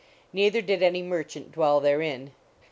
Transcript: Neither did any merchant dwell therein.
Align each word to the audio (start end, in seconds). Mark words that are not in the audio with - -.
Neither 0.33 0.61
did 0.63 0.81
any 0.81 1.03
merchant 1.03 1.51
dwell 1.51 1.79
therein. 1.79 2.31